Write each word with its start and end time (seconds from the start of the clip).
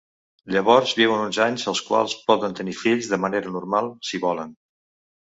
Llavors 0.53 0.93
viuen 0.99 1.21
uns 1.25 1.39
anys 1.45 1.67
als 1.73 1.83
quals 1.91 2.17
poden 2.33 2.59
tenir 2.63 2.77
fills 2.83 3.13
de 3.15 3.23
manera 3.29 3.57
normal, 3.61 3.95
si 4.11 4.27
volen. 4.29 4.61